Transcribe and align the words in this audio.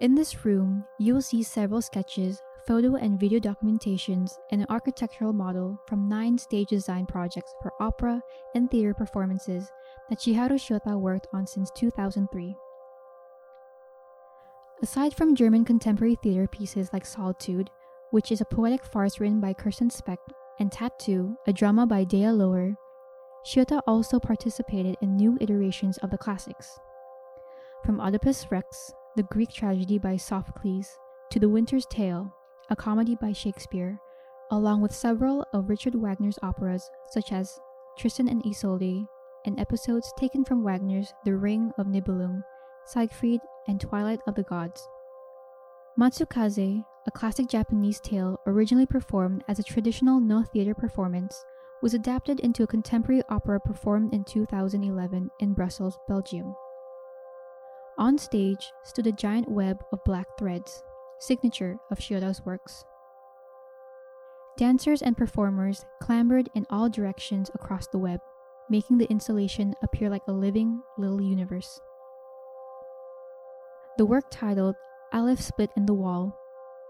In 0.00 0.16
this 0.16 0.44
room, 0.44 0.84
you 0.98 1.14
will 1.14 1.22
see 1.22 1.44
several 1.44 1.80
sketches, 1.80 2.42
photo 2.66 2.96
and 2.96 3.18
video 3.18 3.38
documentations, 3.38 4.32
and 4.50 4.60
an 4.60 4.66
architectural 4.68 5.32
model 5.32 5.80
from 5.86 6.08
nine 6.08 6.36
stage 6.36 6.68
design 6.68 7.06
projects 7.06 7.54
for 7.62 7.72
opera 7.80 8.20
and 8.56 8.68
theater 8.68 8.92
performances 8.92 9.70
that 10.10 10.18
Chiharu 10.18 10.54
Shiota 10.58 10.98
worked 10.98 11.28
on 11.32 11.46
since 11.46 11.70
2003. 11.76 12.56
Aside 14.82 15.14
from 15.14 15.36
German 15.36 15.64
contemporary 15.64 16.16
theater 16.16 16.48
pieces 16.48 16.90
like 16.92 17.06
Solitude, 17.06 17.70
which 18.10 18.32
is 18.32 18.40
a 18.40 18.44
poetic 18.46 18.84
farce 18.84 19.20
written 19.20 19.40
by 19.40 19.54
Kerstin 19.54 19.92
Specht, 19.92 20.32
and 20.58 20.72
Tattoo, 20.72 21.36
a 21.46 21.52
drama 21.52 21.86
by 21.86 22.02
Dea 22.02 22.32
Loher, 22.32 22.74
Shiota 23.46 23.80
also 23.86 24.18
participated 24.18 24.96
in 25.00 25.16
new 25.16 25.38
iterations 25.40 25.98
of 25.98 26.10
the 26.10 26.18
classics. 26.18 26.80
From 27.84 28.00
Oedipus 28.00 28.50
Rex, 28.50 28.92
the 29.16 29.22
Greek 29.24 29.52
tragedy 29.52 29.96
by 29.96 30.16
Sophocles, 30.16 30.98
to 31.30 31.38
The 31.38 31.48
Winter's 31.48 31.86
Tale, 31.86 32.34
a 32.68 32.74
comedy 32.74 33.14
by 33.14 33.32
Shakespeare, 33.32 34.00
along 34.50 34.80
with 34.80 34.92
several 34.92 35.46
of 35.52 35.68
Richard 35.68 35.94
Wagner's 35.94 36.38
operas 36.42 36.90
such 37.10 37.30
as 37.30 37.60
Tristan 37.96 38.28
and 38.28 38.42
Isolde 38.44 39.06
and 39.46 39.60
episodes 39.60 40.12
taken 40.18 40.44
from 40.44 40.64
Wagner's 40.64 41.14
The 41.24 41.36
Ring 41.36 41.70
of 41.78 41.86
Nibelung, 41.86 42.42
Siegfried, 42.86 43.40
and 43.68 43.80
Twilight 43.80 44.20
of 44.26 44.34
the 44.34 44.42
Gods. 44.42 44.88
Matsukaze, 45.96 46.84
a 47.06 47.10
classic 47.12 47.48
Japanese 47.48 48.00
tale 48.00 48.40
originally 48.48 48.86
performed 48.86 49.44
as 49.46 49.60
a 49.60 49.62
traditional 49.62 50.18
Noh 50.18 50.42
theater 50.42 50.74
performance, 50.74 51.44
was 51.82 51.94
adapted 51.94 52.40
into 52.40 52.64
a 52.64 52.66
contemporary 52.66 53.22
opera 53.28 53.60
performed 53.60 54.12
in 54.12 54.24
2011 54.24 55.30
in 55.38 55.54
Brussels, 55.54 55.98
Belgium. 56.08 56.56
On 57.96 58.18
stage 58.18 58.72
stood 58.82 59.06
a 59.06 59.12
giant 59.12 59.48
web 59.48 59.84
of 59.92 60.02
black 60.04 60.26
threads, 60.36 60.82
signature 61.20 61.76
of 61.92 61.98
Shiota's 61.98 62.44
works. 62.44 62.84
Dancers 64.56 65.00
and 65.00 65.16
performers 65.16 65.84
clambered 66.00 66.48
in 66.54 66.66
all 66.70 66.88
directions 66.88 67.50
across 67.54 67.86
the 67.86 67.98
web, 67.98 68.20
making 68.68 68.98
the 68.98 69.08
installation 69.10 69.74
appear 69.82 70.10
like 70.10 70.22
a 70.26 70.32
living 70.32 70.82
little 70.98 71.20
universe. 71.22 71.80
The 73.96 74.06
work 74.06 74.24
titled 74.28 74.74
Aleph 75.12 75.40
Split 75.40 75.70
in 75.76 75.86
the 75.86 75.94
Wall 75.94 76.36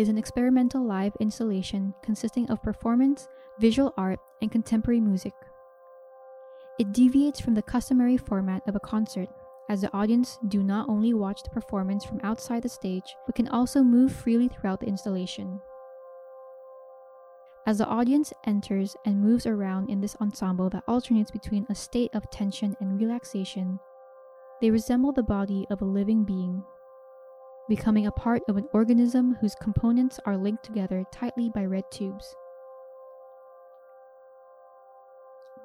is 0.00 0.08
an 0.08 0.18
experimental 0.18 0.84
live 0.84 1.12
installation 1.20 1.94
consisting 2.02 2.50
of 2.50 2.62
performance, 2.62 3.28
visual 3.60 3.94
art, 3.96 4.18
and 4.42 4.50
contemporary 4.50 5.00
music. 5.00 5.34
It 6.80 6.92
deviates 6.92 7.38
from 7.38 7.54
the 7.54 7.62
customary 7.62 8.16
format 8.16 8.62
of 8.66 8.74
a 8.74 8.80
concert, 8.80 9.28
as 9.68 9.82
the 9.82 9.92
audience 9.92 10.38
do 10.48 10.62
not 10.62 10.88
only 10.88 11.12
watch 11.12 11.42
the 11.42 11.50
performance 11.50 12.04
from 12.04 12.20
outside 12.22 12.62
the 12.62 12.68
stage, 12.68 13.14
but 13.26 13.34
can 13.34 13.48
also 13.48 13.82
move 13.82 14.12
freely 14.12 14.48
throughout 14.48 14.80
the 14.80 14.86
installation. 14.86 15.60
As 17.66 17.76
the 17.76 17.86
audience 17.86 18.32
enters 18.46 18.96
and 19.04 19.20
moves 19.20 19.44
around 19.44 19.90
in 19.90 20.00
this 20.00 20.16
ensemble 20.22 20.70
that 20.70 20.84
alternates 20.88 21.30
between 21.30 21.66
a 21.68 21.74
state 21.74 22.10
of 22.14 22.30
tension 22.30 22.74
and 22.80 22.98
relaxation, 22.98 23.78
they 24.62 24.70
resemble 24.70 25.12
the 25.12 25.22
body 25.22 25.66
of 25.70 25.82
a 25.82 25.84
living 25.84 26.24
being, 26.24 26.64
becoming 27.68 28.06
a 28.06 28.12
part 28.12 28.40
of 28.48 28.56
an 28.56 28.66
organism 28.72 29.34
whose 29.34 29.54
components 29.54 30.18
are 30.24 30.38
linked 30.38 30.64
together 30.64 31.04
tightly 31.12 31.50
by 31.54 31.66
red 31.66 31.84
tubes. 31.90 32.34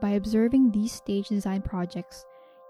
By 0.02 0.10
observing 0.10 0.72
these 0.72 0.92
stage 0.92 1.30
design 1.30 1.62
projects, 1.62 2.26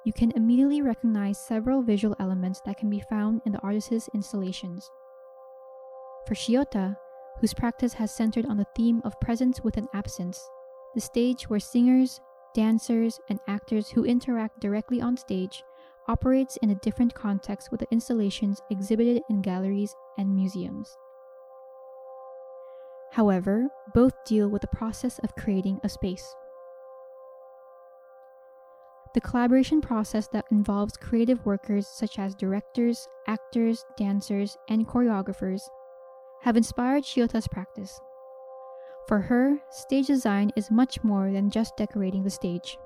you 0.06 0.14
can 0.14 0.32
immediately 0.32 0.82
recognize 0.82 1.38
several 1.38 1.82
visual 1.82 2.16
elements 2.20 2.62
that 2.66 2.78
can 2.78 2.90
be 2.90 3.04
found 3.10 3.42
in 3.46 3.52
the 3.52 3.60
artist's 3.60 4.10
installations. 4.14 4.90
For 6.28 6.36
Shiota, 6.36 6.98
whose 7.40 7.54
practice 7.54 7.94
has 7.94 8.14
centered 8.14 8.46
on 8.46 8.58
the 8.58 8.68
theme 8.76 9.02
of 9.04 9.20
presence 9.20 9.62
with 9.62 9.78
an 9.78 9.88
absence, 9.94 10.50
the 10.94 11.02
stage 11.02 11.50
where 11.50 11.60
singers, 11.60 12.20
dancers, 12.54 13.20
and 13.30 13.40
actors 13.48 13.90
who 13.90 14.06
interact 14.06 14.60
directly 14.60 15.02
on 15.02 15.18
stage 15.18 15.64
operates 16.08 16.58
in 16.58 16.70
a 16.70 16.76
different 16.76 17.14
context 17.14 17.72
with 17.72 17.80
the 17.80 17.88
installations 17.92 18.62
exhibited 18.70 19.22
in 19.30 19.42
galleries 19.42 19.96
and 20.18 20.36
museums. 20.36 20.98
However, 23.12 23.68
both 23.94 24.14
deal 24.26 24.50
with 24.50 24.62
the 24.62 24.68
process 24.68 25.20
of 25.20 25.36
creating 25.36 25.80
a 25.84 25.90
space. 25.90 26.36
The 29.14 29.22
collaboration 29.22 29.80
process 29.80 30.28
that 30.30 30.46
involves 30.50 30.98
creative 30.98 31.46
workers 31.46 31.88
such 31.88 32.18
as 32.18 32.34
directors, 32.34 33.08
actors, 33.28 33.86
dancers, 33.96 34.58
and 34.70 34.88
choreographers 34.88 35.62
have 36.42 36.58
inspired 36.58 37.04
Shiota's 37.04 37.48
practice. 37.48 38.00
For 39.08 39.20
her, 39.20 39.60
stage 39.70 40.08
design 40.08 40.52
is 40.56 40.72
much 40.72 41.04
more 41.04 41.32
than 41.32 41.52
just 41.52 41.78
decorating 41.78 42.24
the 42.24 42.32
stage. 42.32 42.78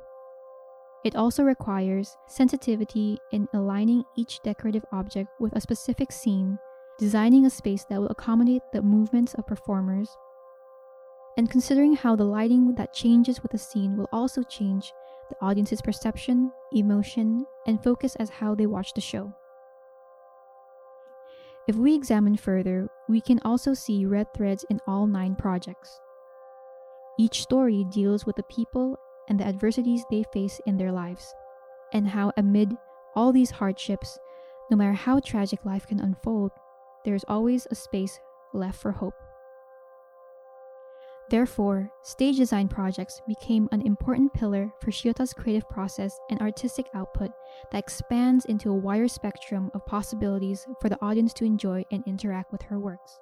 It 1.06 1.16
also 1.16 1.44
requires 1.44 2.18
sensitivity 2.28 3.20
in 3.32 3.48
aligning 3.54 4.04
each 4.18 4.42
decorative 4.44 4.84
object 4.92 5.30
with 5.40 5.56
a 5.56 5.62
specific 5.62 6.12
scene, 6.12 6.60
designing 7.00 7.46
a 7.46 7.50
space 7.50 7.86
that 7.86 8.02
will 8.02 8.10
accommodate 8.10 8.64
the 8.74 8.82
movements 8.82 9.34
of 9.36 9.48
performers, 9.48 10.10
and 11.38 11.50
considering 11.50 11.96
how 11.96 12.18
the 12.18 12.26
lighting 12.26 12.76
that 12.76 12.94
changes 12.94 13.42
with 13.42 13.54
the 13.54 13.58
scene 13.58 13.96
will 13.96 14.10
also 14.12 14.44
change 14.44 14.92
the 15.30 15.36
audience's 15.42 15.82
perception, 15.82 16.52
emotion, 16.74 17.46
and 17.66 17.84
focus 17.84 18.16
as 18.16 18.30
how 18.30 18.56
they 18.56 18.66
watch 18.66 18.94
the 18.94 19.02
show. 19.02 19.34
If 21.68 21.76
we 21.76 21.96
examine 21.96 22.38
further, 22.38 22.90
we 23.10 23.20
can 23.20 23.40
also 23.44 23.74
see 23.74 24.06
red 24.06 24.34
threads 24.34 24.66
in 24.70 24.80
all 24.88 25.06
nine 25.06 25.36
projects. 25.36 26.00
Each 27.20 27.42
story 27.42 27.86
deals 27.92 28.26
with 28.26 28.38
the 28.38 28.44
people 28.44 28.98
and 29.28 29.40
the 29.40 29.46
adversities 29.46 30.06
they 30.10 30.24
face 30.32 30.62
in 30.66 30.78
their 30.78 30.92
lives, 30.92 31.34
and 31.92 32.08
how, 32.08 32.32
amid 32.38 32.78
all 33.16 33.34
these 33.34 33.52
hardships, 33.52 34.18
no 34.72 34.78
matter 34.78 34.94
how 34.94 35.20
tragic 35.20 35.66
life 35.66 35.86
can 35.88 36.00
unfold, 36.00 36.52
there 37.04 37.16
is 37.16 37.26
always 37.28 37.68
a 37.70 37.76
space 37.76 38.20
left 38.54 38.80
for 38.80 38.92
hope. 38.92 39.16
Therefore, 41.30 41.92
stage 42.04 42.38
design 42.38 42.70
projects 42.70 43.22
became 43.28 43.68
an 43.74 43.86
important 43.86 44.34
pillar 44.34 44.72
for 44.80 44.92
Shiota's 44.92 45.34
creative 45.34 45.68
process 45.70 46.18
and 46.30 46.40
artistic 46.40 46.88
output 46.94 47.32
that 47.72 47.80
expands 47.80 48.46
into 48.46 48.72
a 48.72 48.76
wider 48.76 49.10
spectrum 49.10 49.70
of 49.74 49.86
possibilities 49.86 50.66
for 50.80 50.88
the 50.88 51.02
audience 51.02 51.34
to 51.34 51.46
enjoy 51.46 51.84
and 51.92 52.02
interact 52.08 52.54
with 52.54 52.62
her 52.64 52.80
works. 52.80 53.20